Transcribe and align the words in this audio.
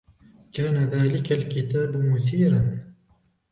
كان 0.53 0.77
ذلك 0.77 1.31
الكتاب 1.31 1.95
مثيراً. 1.97 2.93